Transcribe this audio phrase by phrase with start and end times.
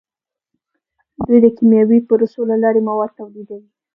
[1.25, 3.69] دوی د کیمیاوي پروسو له لارې مواد تولیدوي.